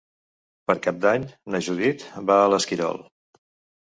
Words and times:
Per 0.69 0.75
Cap 0.87 0.97
d'Any 1.03 1.27
na 1.55 1.63
Judit 1.67 2.07
va 2.31 2.39
a 2.47 2.51
l'Esquirol. 2.55 3.03